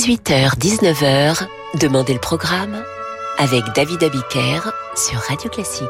[0.00, 1.46] 18h-19h,
[1.78, 2.82] Demandez le programme
[3.36, 5.86] avec David Abiker sur Radio Classique.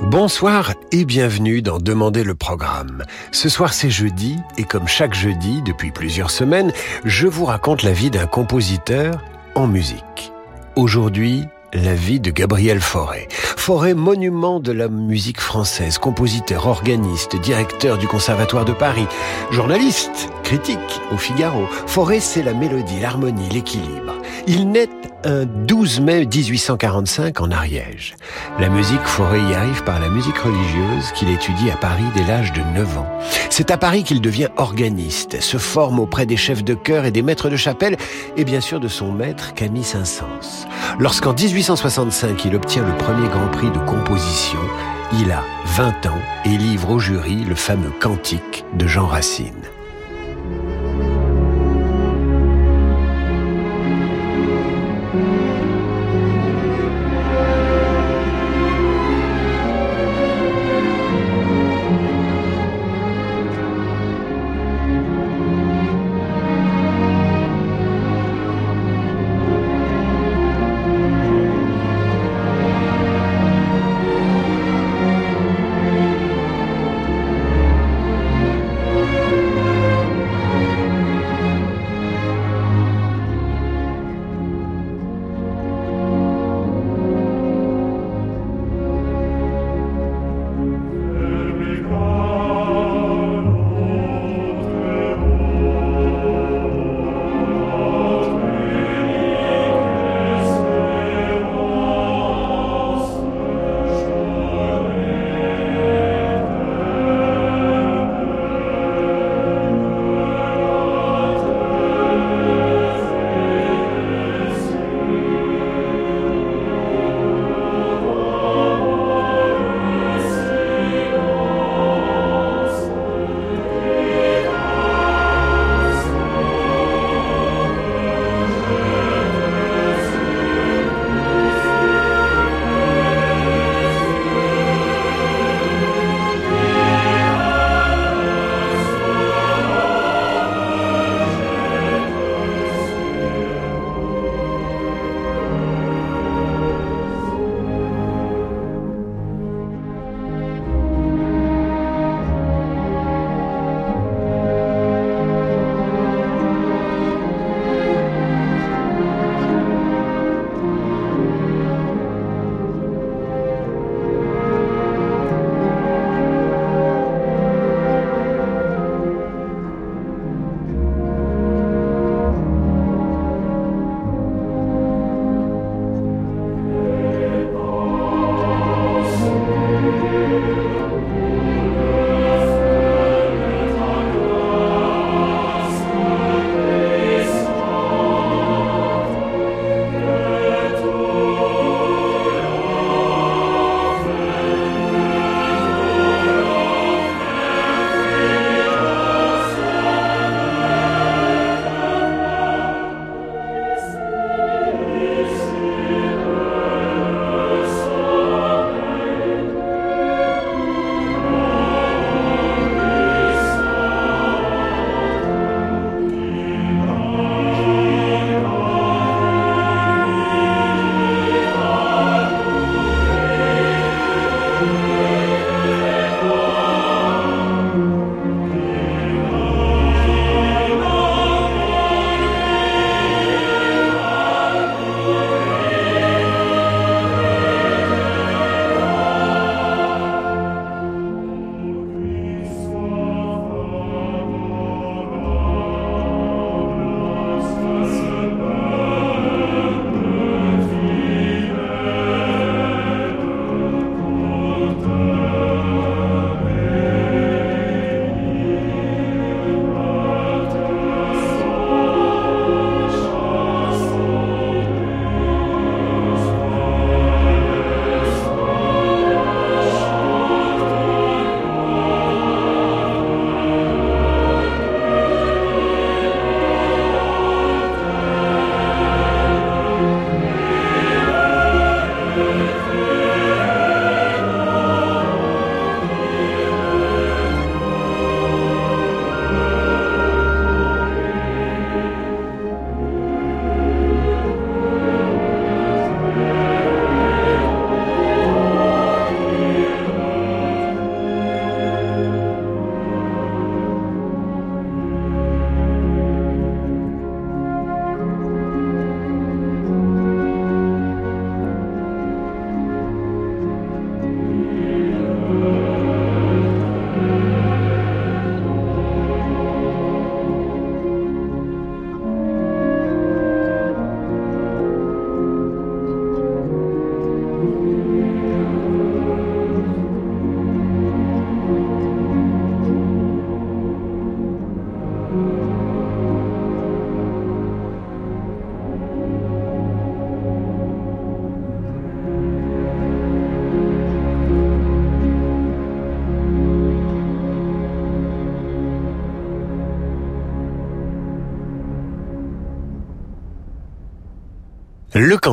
[0.00, 3.04] Bonsoir et bienvenue dans Demandez le programme.
[3.30, 6.72] Ce soir c'est jeudi et comme chaque jeudi depuis plusieurs semaines,
[7.04, 9.20] je vous raconte la vie d'un compositeur
[9.54, 10.32] en musique.
[10.76, 13.26] Aujourd'hui, la vie de Gabriel Fauré.
[13.30, 19.06] Fauré, monument de la musique française, compositeur, organiste, directeur du Conservatoire de Paris,
[19.50, 20.78] journaliste, critique
[21.12, 21.66] au Figaro.
[21.86, 24.14] Fauré, c'est la mélodie, l'harmonie, l'équilibre.
[24.46, 24.88] Il naît
[25.24, 28.14] un 12 mai 1845 en Ariège.
[28.58, 32.52] La musique Fauré y arrive par la musique religieuse qu'il étudie à Paris dès l'âge
[32.52, 33.08] de 9 ans.
[33.50, 37.22] C'est à Paris qu'il devient organiste, se forme auprès des chefs de chœur et des
[37.22, 37.96] maîtres de chapelle
[38.36, 40.66] et bien sûr de son maître Camille Saint-Saëns.
[40.98, 44.60] Lorsqu'en 1865 il obtient le premier grand prix de composition,
[45.20, 45.42] il a
[45.76, 49.62] 20 ans et livre au jury le fameux Cantique de Jean Racine.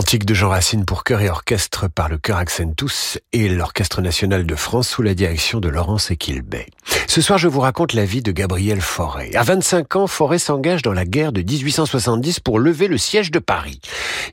[0.01, 4.47] Cantique de Jean Racine pour chœur et orchestre par le chœur Accentus et l'Orchestre national
[4.47, 6.65] de France sous la direction de Laurence Equilbet.
[7.05, 9.29] Ce soir, je vous raconte la vie de Gabriel Fauré.
[9.35, 13.37] À 25 ans, Fauré s'engage dans la guerre de 1870 pour lever le siège de
[13.37, 13.79] Paris.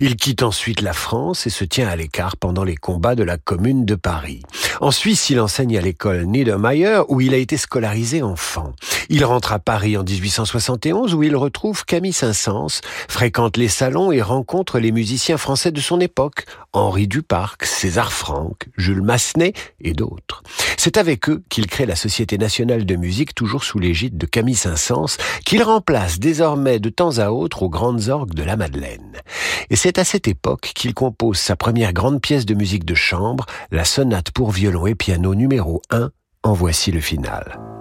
[0.00, 3.36] Il quitte ensuite la France et se tient à l'écart pendant les combats de la
[3.36, 4.40] Commune de Paris.
[4.80, 8.72] En Suisse, il enseigne à l'école Niedermayer où il a été scolarisé enfant.
[9.10, 14.20] Il rentre à Paris en 1871 où il retrouve Camille Saint-Saëns, fréquente les salons et
[14.20, 16.44] rencontre les musiciens français de son époque,
[16.74, 20.42] Henri Duparc, César Franck, Jules Massenet et d'autres.
[20.76, 24.54] C'est avec eux qu'il crée la Société nationale de musique toujours sous l'égide de Camille
[24.54, 25.16] Saint-Saëns
[25.46, 29.16] qu'il remplace désormais de temps à autre aux grandes orgues de la Madeleine.
[29.70, 33.46] Et c'est à cette époque qu'il compose sa première grande pièce de musique de chambre,
[33.70, 36.10] la sonate pour violon et piano numéro 1,
[36.42, 37.77] en voici le final.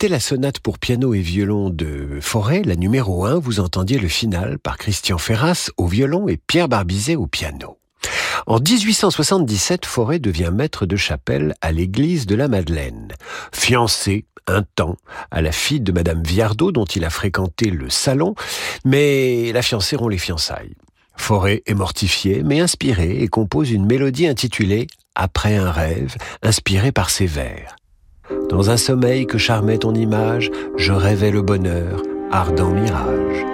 [0.00, 3.38] C'était la sonate pour piano et violon de Forêt, la numéro 1.
[3.38, 7.76] Vous entendiez le final par Christian Ferras au violon et Pierre Barbizet au piano.
[8.46, 13.08] En 1877, Forêt devient maître de chapelle à l'église de la Madeleine.
[13.52, 14.96] Fiancé un temps
[15.30, 18.34] à la fille de Madame Viardot dont il a fréquenté le salon,
[18.86, 20.76] mais la fiancée rompt les fiançailles.
[21.14, 27.10] Forêt est mortifié, mais inspiré, et compose une mélodie intitulée Après un rêve, inspirée par
[27.10, 27.76] ses vers.
[28.48, 33.44] Dans un sommeil que charmait ton image, je rêvais le bonheur, ardent mirage.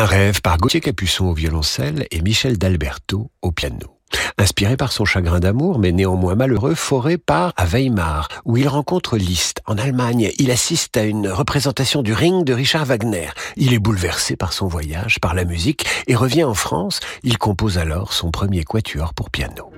[0.00, 3.98] Un rêve par Gauthier Capuçon au violoncelle et Michel d'Alberto au piano.
[4.38, 9.18] Inspiré par son chagrin d'amour, mais néanmoins malheureux, Forêt part à Weimar, où il rencontre
[9.18, 9.60] Liszt.
[9.66, 13.28] En Allemagne, il assiste à une représentation du Ring de Richard Wagner.
[13.56, 17.00] Il est bouleversé par son voyage, par la musique, et revient en France.
[17.22, 19.70] Il compose alors son premier quatuor pour piano.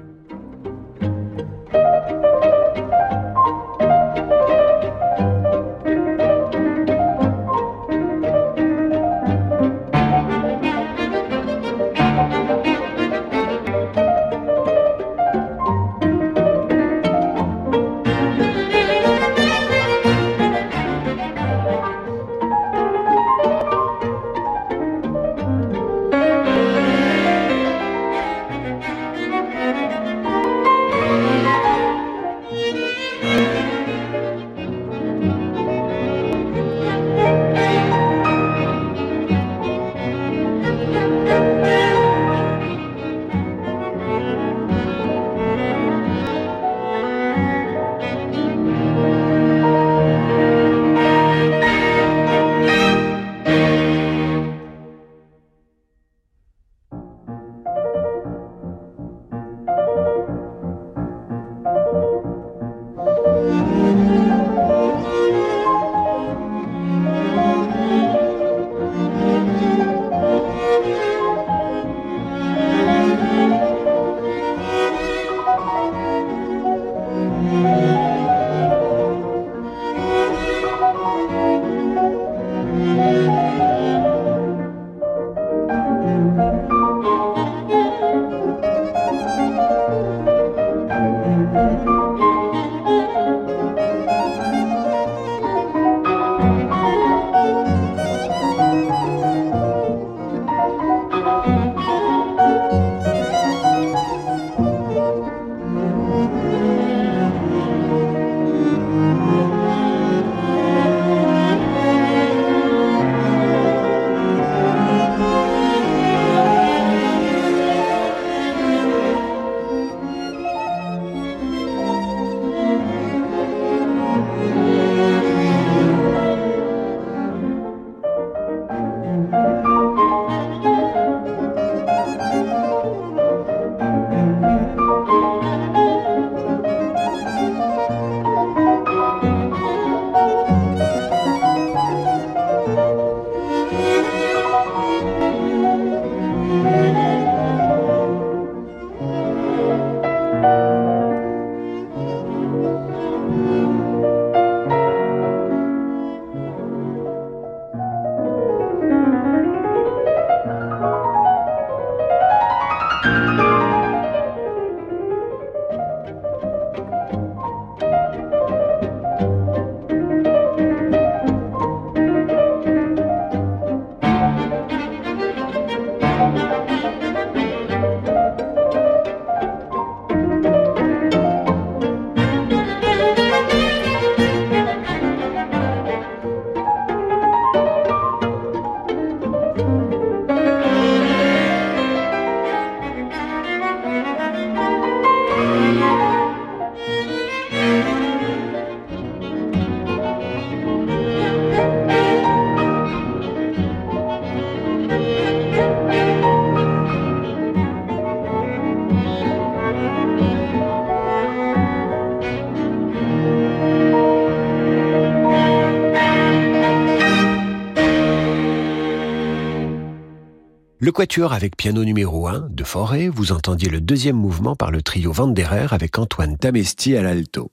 [220.93, 225.11] Quatuor avec piano numéro 1 de Forêt, vous entendiez le deuxième mouvement par le trio
[225.11, 227.51] Vanderer avec Antoine Tamesti à l'alto.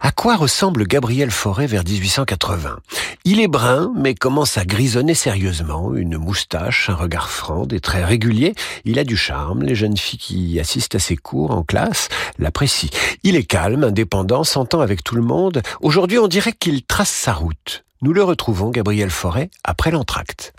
[0.00, 2.78] À quoi ressemble Gabriel Forêt vers 1880
[3.24, 8.06] Il est brun, mais commence à grisonner sérieusement, une moustache, un regard franc, des traits
[8.06, 8.54] réguliers.
[8.84, 12.90] Il a du charme, les jeunes filles qui assistent à ses cours en classe l'apprécient.
[13.24, 15.62] Il est calme, indépendant, s'entend avec tout le monde.
[15.80, 17.84] Aujourd'hui, on dirait qu'il trace sa route.
[18.02, 20.54] Nous le retrouvons, Gabriel Forêt, après l'entracte.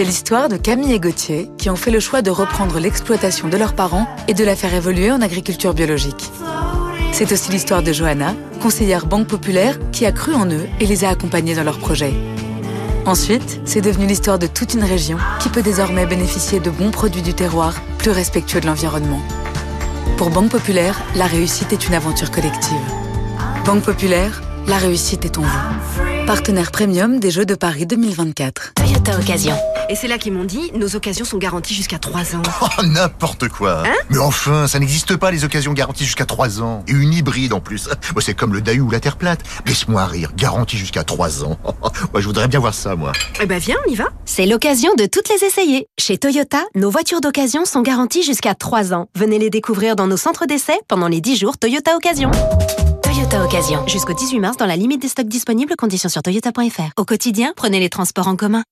[0.00, 3.58] C'est l'histoire de Camille et Gauthier qui ont fait le choix de reprendre l'exploitation de
[3.58, 6.30] leurs parents et de la faire évoluer en agriculture biologique.
[7.12, 11.04] C'est aussi l'histoire de Johanna, conseillère Banque Populaire, qui a cru en eux et les
[11.04, 12.14] a accompagnés dans leurs projets.
[13.04, 17.20] Ensuite, c'est devenu l'histoire de toute une région qui peut désormais bénéficier de bons produits
[17.20, 19.20] du terroir, plus respectueux de l'environnement.
[20.16, 22.80] Pour Banque Populaire, la réussite est une aventure collective.
[23.66, 26.26] Banque Populaire, la réussite est en vous.
[26.28, 28.74] Partenaire premium des Jeux de Paris 2024.
[28.76, 29.56] Toyota Occasion.
[29.88, 32.42] Et c'est là qu'ils m'ont dit, nos occasions sont garanties jusqu'à 3 ans.
[32.62, 36.84] Oh, n'importe quoi Hein Mais enfin, ça n'existe pas les occasions garanties jusqu'à 3 ans.
[36.86, 37.88] Et une hybride en plus.
[38.12, 39.40] Moi, c'est comme le Dahu ou la Terre plate.
[39.66, 41.58] Laisse-moi rire, garantie jusqu'à 3 ans.
[42.12, 43.10] Moi, je voudrais bien voir ça, moi.
[43.42, 44.10] Eh ben viens, on y va.
[44.24, 45.88] C'est l'occasion de toutes les essayer.
[45.98, 49.08] Chez Toyota, nos voitures d'occasion sont garanties jusqu'à 3 ans.
[49.16, 52.30] Venez les découvrir dans nos centres d'essai pendant les 10 jours Toyota Occasion.
[53.02, 53.84] Toyota Occasion.
[53.88, 56.92] Jusqu'au 18 mars la limite des stocks disponibles, conditions sur toyota.fr.
[56.96, 58.62] Au quotidien, prenez les transports en commun.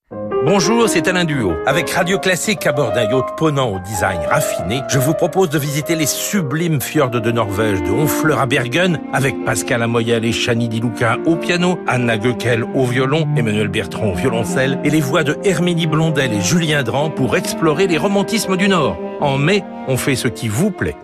[0.44, 1.52] Bonjour, c'est Alain Duo.
[1.66, 5.58] Avec Radio Classique à bord d'un yacht ponant au design raffiné, je vous propose de
[5.58, 10.68] visiter les sublimes fjords de Norvège, de Honfleur à Bergen, avec Pascal Amoyel et Chani
[10.68, 15.24] Di Luca au piano, Anna Goeckel au violon, Emmanuel Bertrand au violoncelle, et les voix
[15.24, 18.96] de Herminie Blondel et Julien Dran pour explorer les romantismes du Nord.
[19.20, 20.96] En mai, on fait ce qui vous plaît.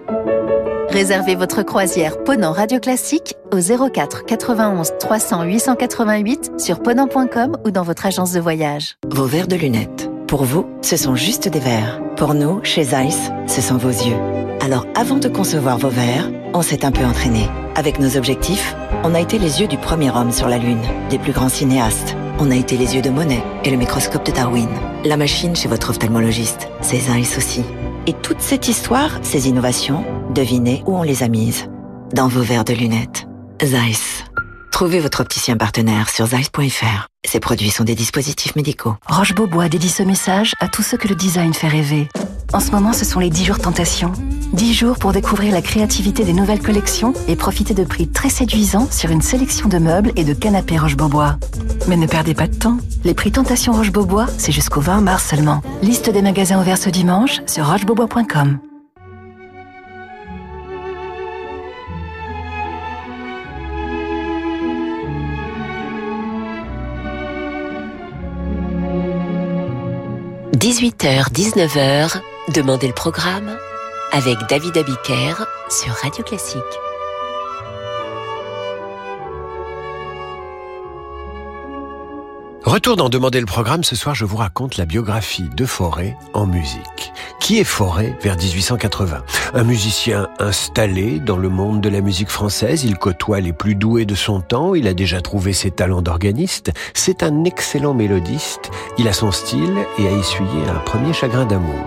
[0.94, 7.82] Réservez votre croisière Ponant Radio Classique au 04 91 300 888 sur ponant.com ou dans
[7.82, 8.94] votre agence de voyage.
[9.08, 10.08] Vos verres de lunettes.
[10.28, 12.00] Pour vous, ce sont juste des verres.
[12.14, 14.14] Pour nous, chez Zeiss, ce sont vos yeux.
[14.60, 17.48] Alors avant de concevoir vos verres, on s'est un peu entraîné.
[17.74, 21.18] Avec nos objectifs, on a été les yeux du premier homme sur la Lune, des
[21.18, 22.14] plus grands cinéastes.
[22.38, 24.68] On a été les yeux de Monet et le microscope de Darwin.
[25.04, 27.64] La machine chez votre ophtalmologiste, c'est Zeiss aussi.
[28.06, 31.68] Et toute cette histoire, ces innovations, devinez où on les a mises
[32.12, 33.26] Dans vos verres de lunettes.
[33.62, 34.24] Zeiss.
[34.70, 37.06] Trouvez votre opticien partenaire sur zeiss.fr.
[37.24, 38.96] Ces produits sont des dispositifs médicaux.
[39.06, 42.08] Roche-Beaubois dédie ce message à tous ceux que le design fait rêver.
[42.54, 44.12] En ce moment, ce sont les 10 jours tentation.
[44.52, 48.88] 10 jours pour découvrir la créativité des nouvelles collections et profiter de prix très séduisants
[48.92, 51.36] sur une sélection de meubles et de canapés Roche-Beaubois.
[51.88, 52.76] Mais ne perdez pas de temps.
[53.02, 55.62] Les prix tentation Roche-Beaubois, c'est jusqu'au 20 mars seulement.
[55.82, 58.60] Liste des magasins ouverts ce dimanche sur rochebeaubois.com.–
[70.54, 73.56] 18h, 19h, Demandez le programme
[74.12, 76.60] avec David Abiker sur Radio Classique.
[82.64, 86.46] Retour dans Demander le programme, ce soir je vous raconte la biographie de Forêt en
[86.46, 87.12] musique.
[87.38, 89.22] Qui est Forêt vers 1880
[89.52, 94.06] Un musicien installé dans le monde de la musique française, il côtoie les plus doués
[94.06, 99.08] de son temps, il a déjà trouvé ses talents d'organiste, c'est un excellent mélodiste, il
[99.08, 101.84] a son style et a essuyé un premier chagrin d'amour.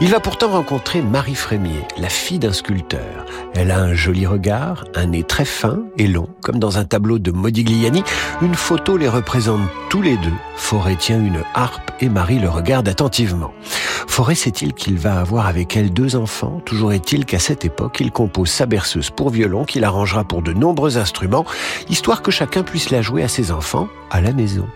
[0.00, 3.24] Il va pourtant rencontrer Marie Frémier, la fille d'un sculpteur.
[3.54, 7.18] Elle a un joli regard, un nez très fin et long, comme dans un tableau
[7.18, 8.02] de Modigliani.
[8.40, 10.11] Une photo les représente tous les
[10.56, 13.52] Forêt tient une harpe et Marie le regarde attentivement.
[14.06, 16.60] Forêt sait-il qu'il va avoir avec elle deux enfants?
[16.64, 20.52] Toujours est-il qu'à cette époque, il compose sa berceuse pour violon qu'il arrangera pour de
[20.52, 21.46] nombreux instruments,
[21.88, 24.66] histoire que chacun puisse la jouer à ses enfants à la maison.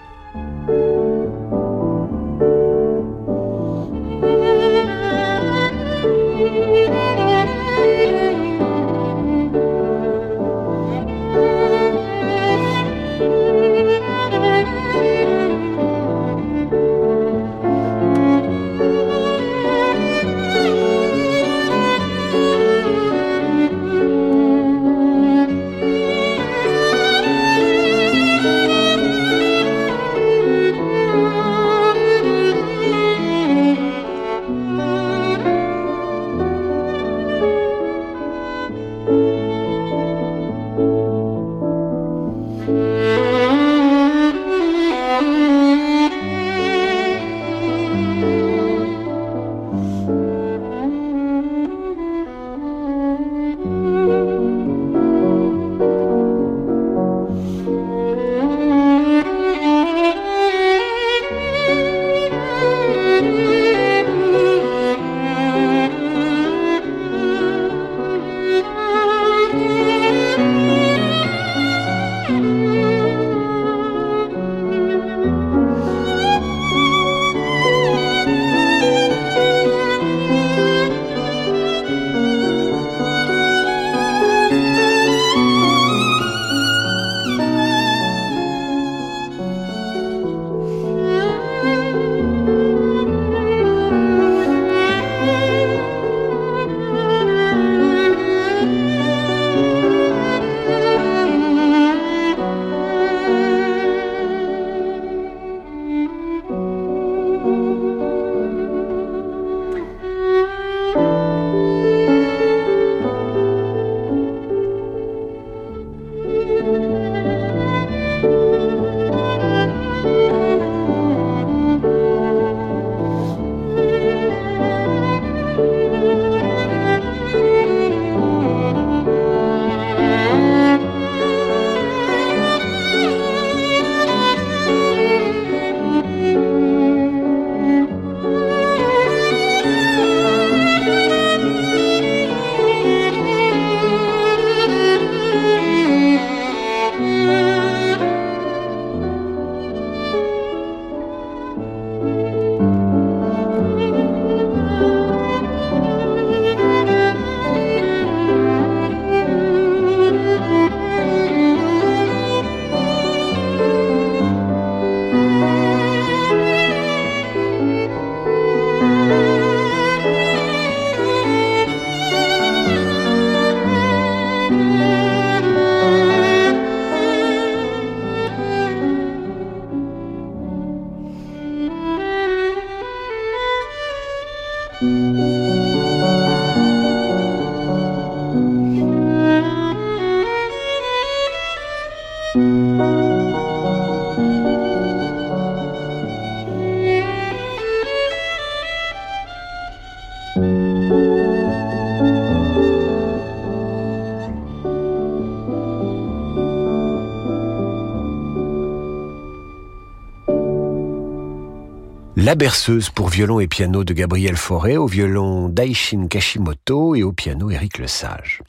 [212.27, 217.13] La berceuse pour violon et piano de Gabriel Fauré, au violon Daishin Kashimoto et au
[217.13, 218.43] piano Éric Lesage.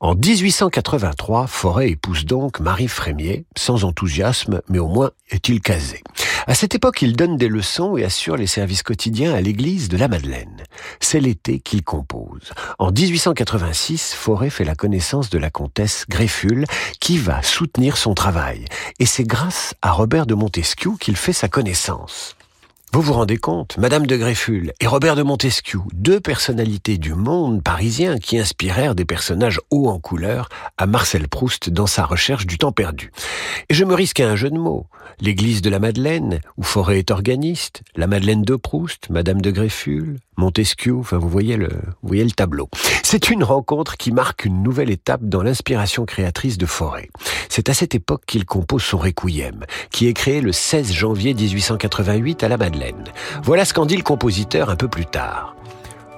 [0.00, 6.04] En 1883, Fauré épouse donc Marie Frémier, sans enthousiasme, mais au moins est-il casé.
[6.46, 9.96] À cette époque, il donne des leçons et assure les services quotidiens à l'église de
[9.96, 10.64] la Madeleine.
[11.00, 12.52] C'est l'été qu'il compose.
[12.78, 16.66] En 1886, Fauré fait la connaissance de la comtesse Greffule,
[17.00, 18.66] qui va soutenir son travail.
[18.98, 22.36] Et c'est grâce à Robert de Montesquieu qu'il fait sa connaissance.
[22.94, 27.62] Vous vous rendez compte Madame de Greffule et Robert de Montesquieu, deux personnalités du monde
[27.62, 32.58] parisien qui inspirèrent des personnages hauts en couleur à Marcel Proust dans sa recherche du
[32.58, 33.10] temps perdu.
[33.70, 34.88] Et je me risque à un jeu de mots.
[35.20, 40.18] L'église de la Madeleine, où Forêt est organiste, la Madeleine de Proust, Madame de Greffule,
[40.36, 41.70] Montesquieu, enfin vous voyez le,
[42.02, 42.68] voyez le tableau.
[43.02, 47.08] C'est une rencontre qui marque une nouvelle étape dans l'inspiration créatrice de Forêt.
[47.48, 52.44] C'est à cette époque qu'il compose son Requiem, qui est créé le 16 janvier 1888
[52.44, 52.81] à la Madeleine.
[53.42, 55.54] Voilà ce qu'en dit le compositeur un peu plus tard.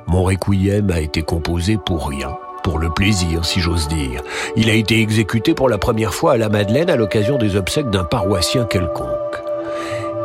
[0.07, 4.23] Mon Requiem a été composé pour rien, pour le plaisir, si j'ose dire.
[4.57, 7.91] Il a été exécuté pour la première fois à la Madeleine à l'occasion des obsèques
[7.91, 9.09] d'un paroissien quelconque.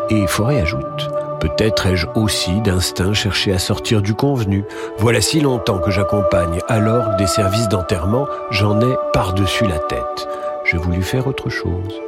[0.09, 4.65] Et Forêt ajoute, Peut-être ai-je aussi d'instinct cherché à sortir du convenu.
[4.97, 10.27] Voilà si longtemps que j'accompagne alors des services d'enterrement, j'en ai par-dessus la tête.
[10.65, 12.01] J'ai voulu faire autre chose.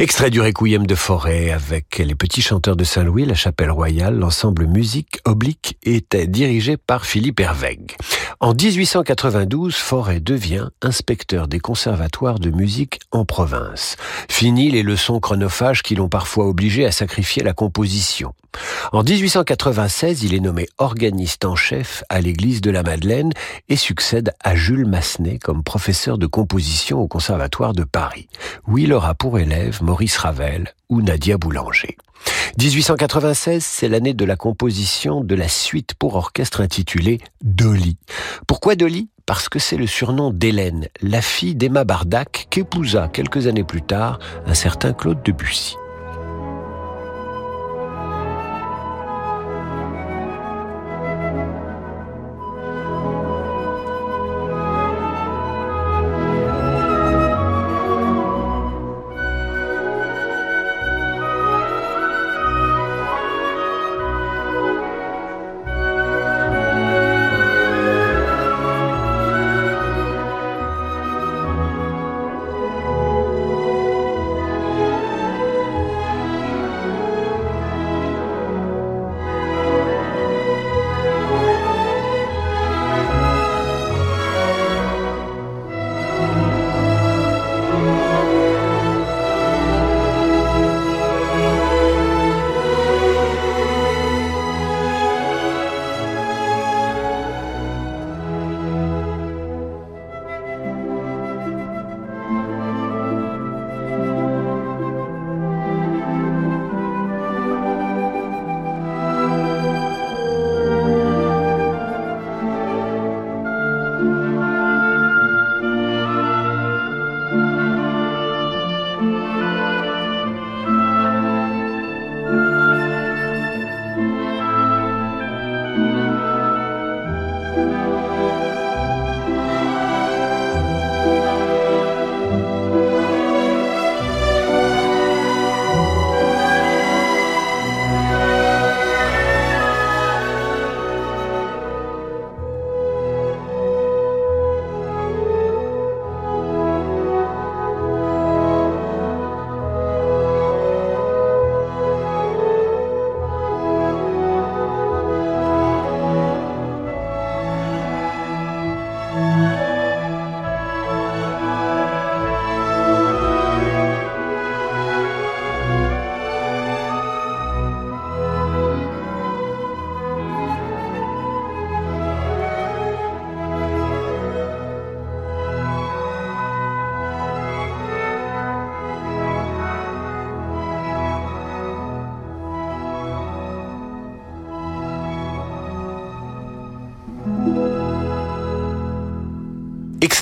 [0.00, 4.68] Extrait du Requiem de Forêt avec les petits chanteurs de Saint-Louis, la Chapelle Royale, l'ensemble
[4.68, 7.96] musique oblique était dirigé par Philippe Hervègue.
[8.40, 13.96] En 1892, Forêt devient inspecteur des conservatoires de musique en province.
[14.30, 18.34] Fini les leçons chronophages qui l'ont parfois obligé à sacrifier la composition.
[18.92, 23.32] En 1896, il est nommé organiste en chef à l'église de la Madeleine
[23.68, 28.28] et succède à Jules Massenet comme professeur de composition au Conservatoire de Paris,
[28.66, 31.96] où il aura pour élève Maurice Ravel ou Nadia Boulanger.
[32.58, 37.96] 1896, c'est l'année de la composition de la suite pour orchestre intitulée Dolly.
[38.46, 39.08] Pourquoi Dolly?
[39.26, 44.18] Parce que c'est le surnom d'Hélène, la fille d'Emma Bardac, qu'épousa quelques années plus tard
[44.46, 45.76] un certain Claude Debussy.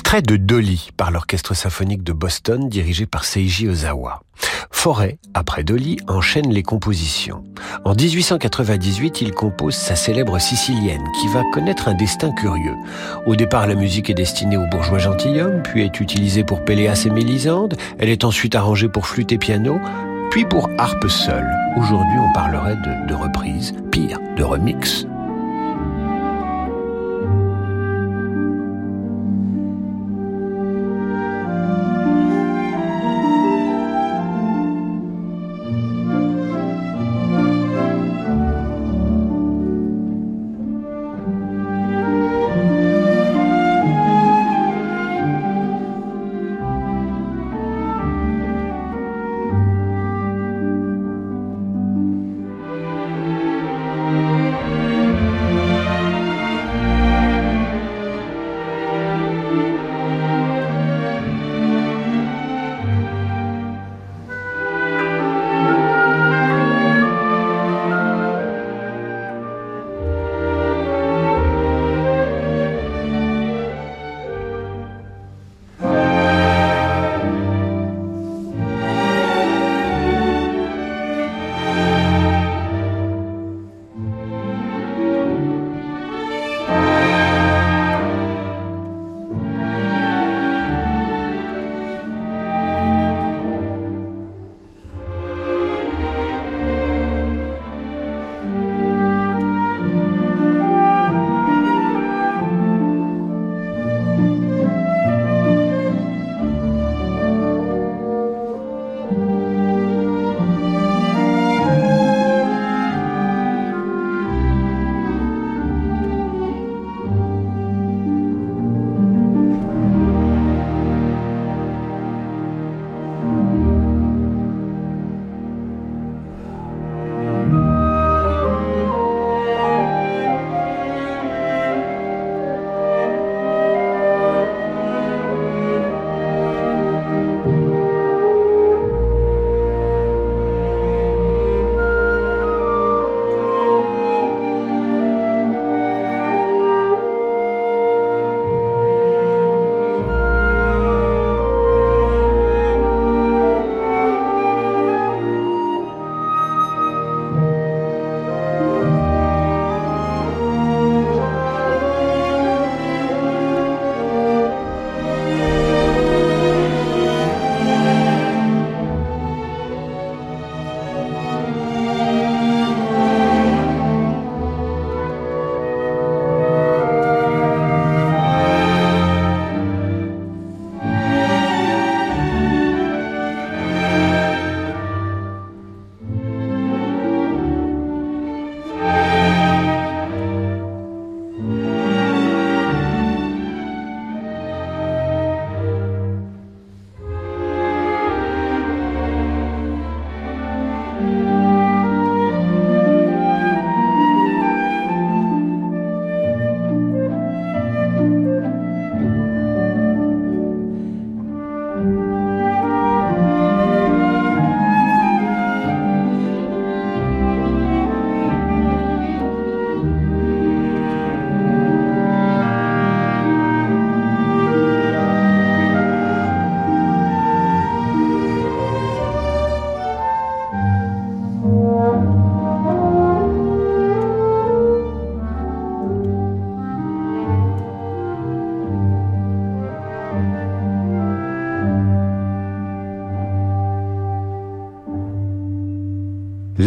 [0.07, 4.21] Extrait de Dolly par l'Orchestre symphonique de Boston dirigé par Seiji Ozawa.
[4.71, 7.43] Forêt, après Dolly, enchaîne les compositions.
[7.83, 12.77] En 1898, il compose sa célèbre Sicilienne, qui va connaître un destin curieux.
[13.25, 17.09] Au départ, la musique est destinée aux bourgeois gentilshommes, puis est utilisée pour Péléas et
[17.09, 17.75] Mélisande.
[17.99, 19.77] Elle est ensuite arrangée pour flûte et piano,
[20.31, 21.53] puis pour harpe seule.
[21.75, 25.05] Aujourd'hui, on parlerait de, de reprise, pire, de remix.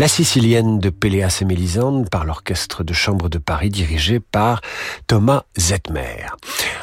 [0.01, 4.63] La Sicilienne de Péléas et Mélisande par l'orchestre de chambre de Paris dirigé par
[5.07, 6.25] Thomas Zetmer.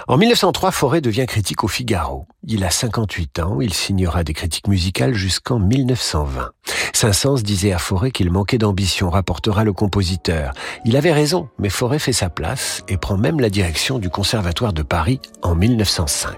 [0.07, 2.27] En 1903, Forêt devient critique au Figaro.
[2.43, 6.51] Il a 58 ans, il signera des critiques musicales jusqu'en 1920.
[6.93, 10.53] Saint-Saëns disait à Forêt qu'il manquait d'ambition, rapportera le compositeur.
[10.85, 14.73] Il avait raison, mais Forêt fait sa place et prend même la direction du Conservatoire
[14.73, 16.35] de Paris en 1905.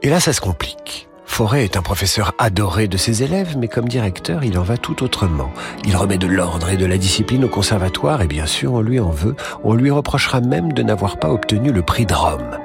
[0.00, 1.06] Et là, ça se complique.
[1.26, 5.02] Forêt est un professeur adoré de ses élèves, mais comme directeur, il en va tout
[5.02, 5.52] autrement.
[5.84, 9.00] Il remet de l'ordre et de la discipline au conservatoire, et bien sûr, on lui
[9.00, 9.34] en veut.
[9.64, 12.58] On lui reprochera même de n'avoir pas obtenu le prix de Rome.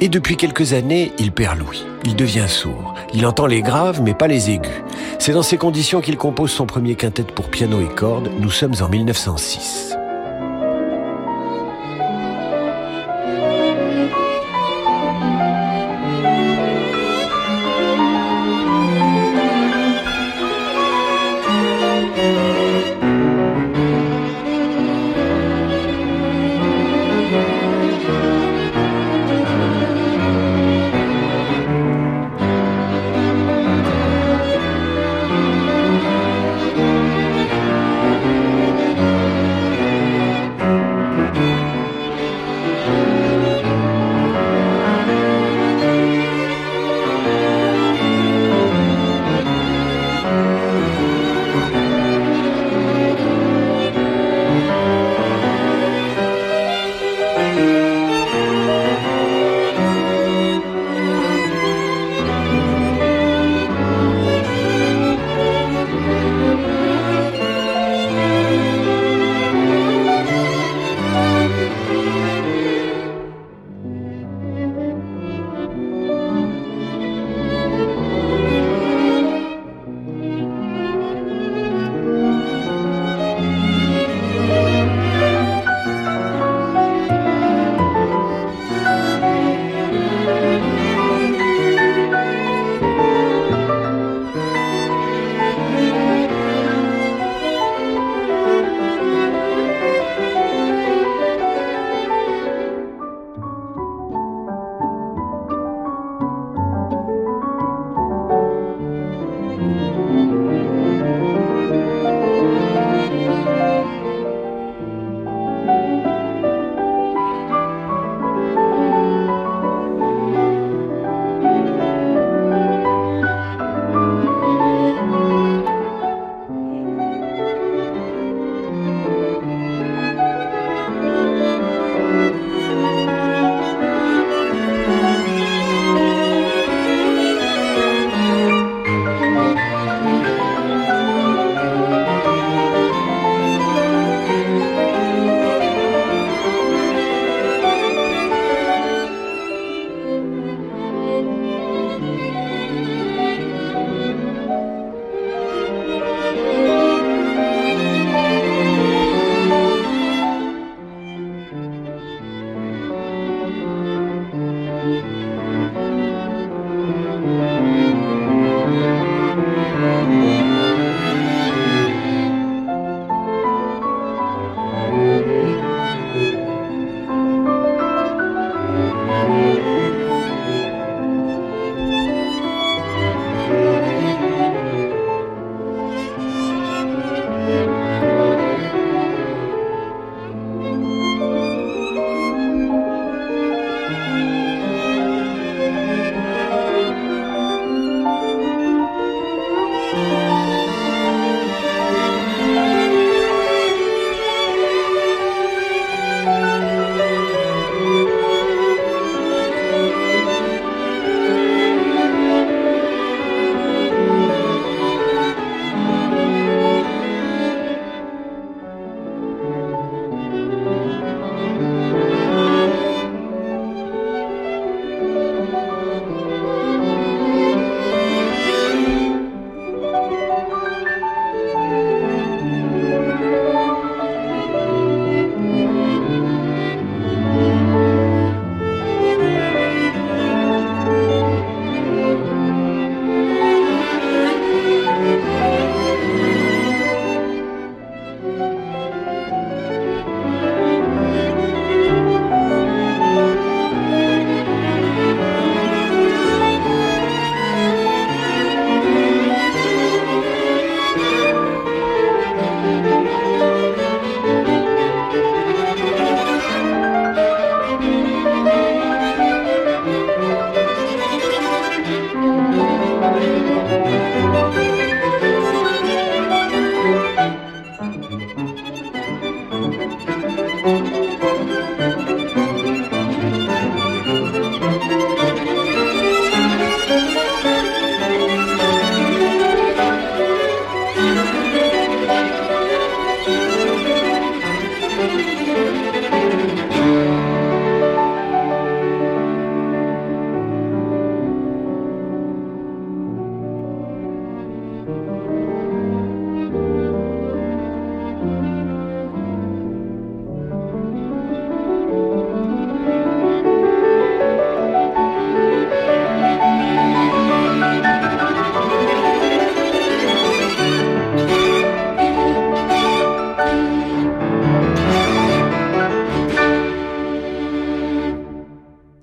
[0.00, 1.86] Et depuis quelques années, il perd l'ouïe.
[2.04, 2.94] Il devient sourd.
[3.14, 4.70] Il entend les graves, mais pas les aigus.
[5.18, 8.30] C'est dans ces conditions qu'il compose son premier quintet pour piano et cordes.
[8.38, 9.99] Nous sommes en 1906.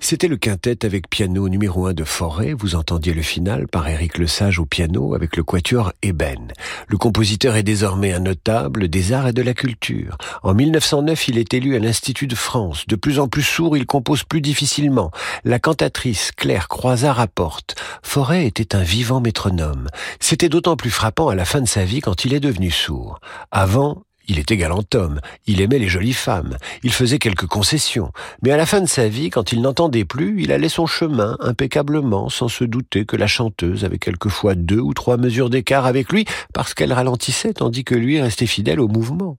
[0.10, 4.18] C'était le quintet avec piano numéro 1 de Forêt, vous entendiez le final par Éric
[4.18, 6.48] Lesage au piano avec le quatuor Eben.
[6.88, 10.18] Le compositeur est désormais un notable des arts et de la culture.
[10.44, 12.86] En 1909, il est élu à l'Institut de France.
[12.88, 15.12] De plus en plus sourd, il compose plus difficilement.
[15.44, 19.90] La cantatrice Claire Croizat rapporte Forêt était un vivant métronome.
[20.22, 23.20] C'était d'autant plus frappant à la fin de sa vie quand il est devenu sourd.
[23.52, 28.12] Avant, il était galant homme, il aimait les jolies femmes, il faisait quelques concessions,
[28.44, 31.38] mais à la fin de sa vie, quand il n'entendait plus, il allait son chemin
[31.40, 36.12] impeccablement, sans se douter que la chanteuse avait quelquefois deux ou trois mesures d'écart avec
[36.12, 39.38] lui, parce qu'elle ralentissait tandis que lui restait fidèle au mouvement.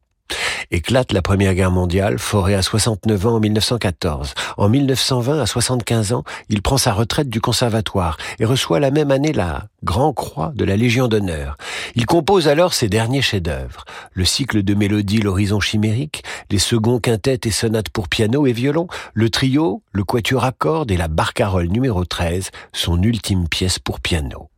[0.70, 4.34] Éclate la Première Guerre mondiale, Forêt à 69 ans en 1914.
[4.58, 9.10] En 1920, à 75 ans, il prend sa retraite du conservatoire et reçoit la même
[9.10, 11.56] année la Grand Croix de la Légion d'honneur.
[11.94, 13.86] Il compose alors ses derniers chefs-d'œuvre.
[14.12, 18.88] Le cycle de mélodies L'horizon chimérique, les seconds quintettes et sonates pour piano et violon,
[19.14, 24.00] le trio, le quatuor à cordes et la barcarolle numéro 13, son ultime pièce pour
[24.00, 24.50] piano.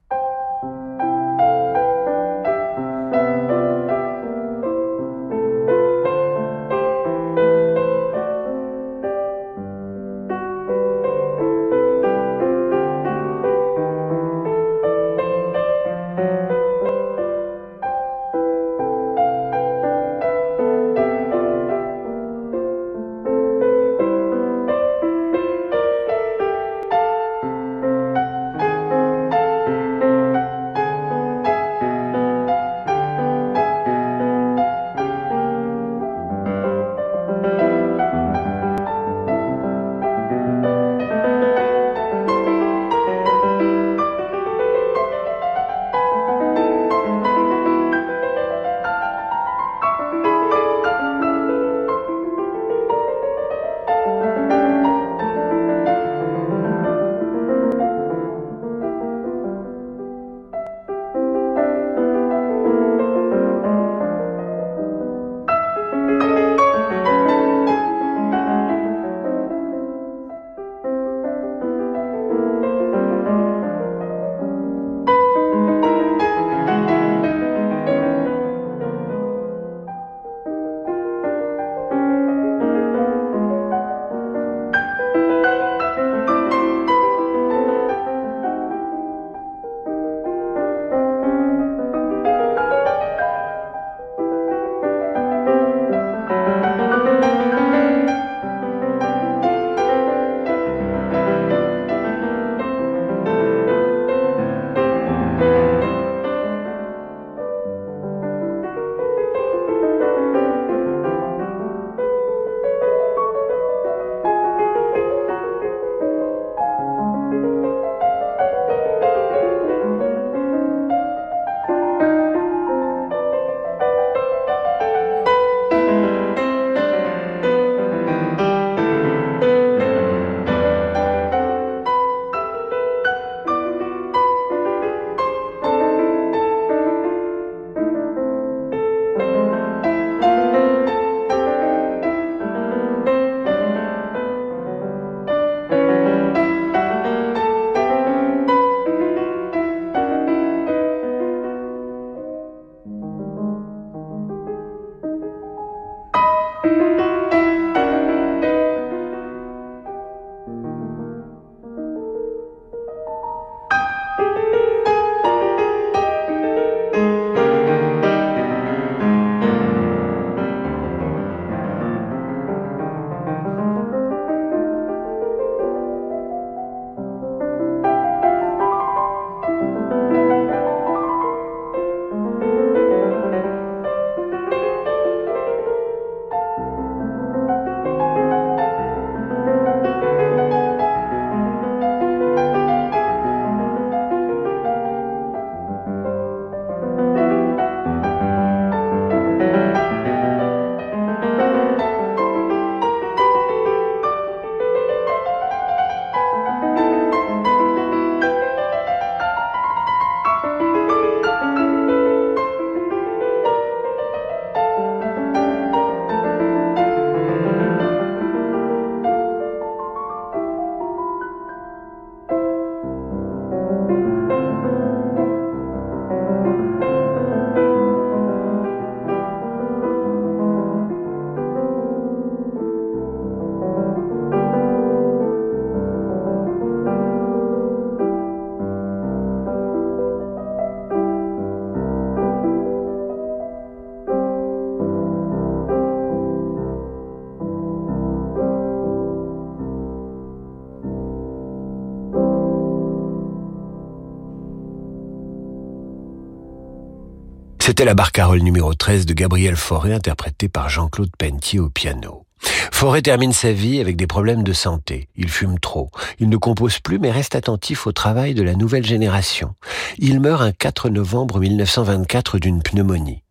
[257.80, 262.26] C'était la barcarolle numéro 13 de Gabriel Fauré interprétée par Jean-Claude Pentier au piano.
[262.70, 265.08] Forêt termine sa vie avec des problèmes de santé.
[265.16, 265.90] Il fume trop.
[266.18, 269.54] Il ne compose plus mais reste attentif au travail de la nouvelle génération.
[269.96, 273.22] Il meurt un 4 novembre 1924 d'une pneumonie.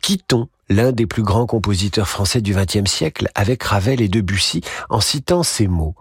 [0.00, 5.00] Quittons l'un des plus grands compositeurs français du XXe siècle avec Ravel et Debussy en
[5.00, 5.96] citant ces mots.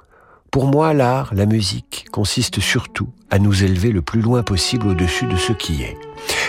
[0.52, 5.26] Pour moi, l'art, la musique, consiste surtout à nous élever le plus loin possible au-dessus
[5.26, 5.96] de ce qui est.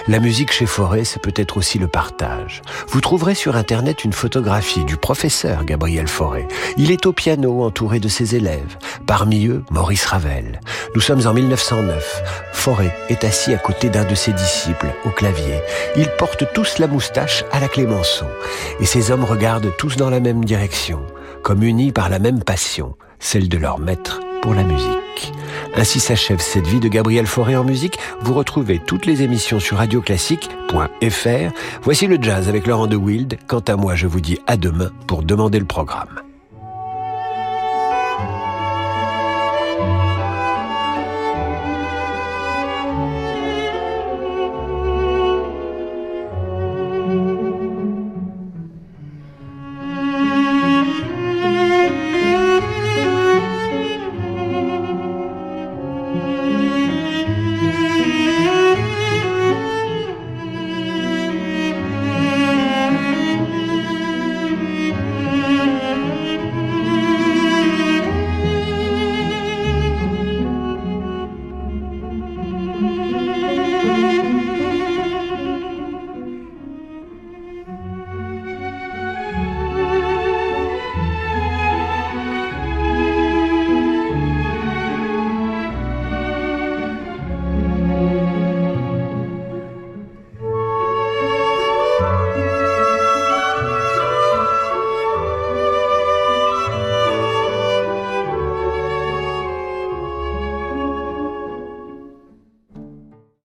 [0.08, 2.62] La musique chez Forêt, c'est peut-être aussi le partage.
[2.88, 6.48] Vous trouverez sur Internet une photographie du professeur Gabriel Forêt.
[6.76, 8.76] Il est au piano entouré de ses élèves.
[9.06, 10.60] Parmi eux, Maurice Ravel.
[10.96, 12.50] Nous sommes en 1909.
[12.52, 15.60] Forêt est assis à côté d'un de ses disciples, au clavier.
[15.96, 18.26] Ils portent tous la moustache à la Clémenceau.
[18.80, 21.06] Et ces hommes regardent tous dans la même direction,
[21.42, 25.32] comme unis par la même passion, celle de leur maître pour la musique.
[25.76, 27.98] Ainsi s'achève cette vie de Gabriel Fauré en musique.
[28.20, 31.52] Vous retrouvez toutes les émissions sur radioclassique.fr.
[31.82, 33.38] Voici le jazz avec Laurent de Wild.
[33.46, 36.20] Quant à moi, je vous dis à demain pour demander le programme.